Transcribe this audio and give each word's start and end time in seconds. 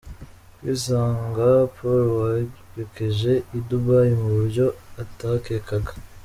Kwisanga 0.57 1.47
Paul 1.75 2.03
werekeje 2.17 3.31
i 3.57 3.59
Dubai 3.67 4.11
mu 4.21 4.29
buryo 4.37 4.65
atakekaga. 5.03 5.91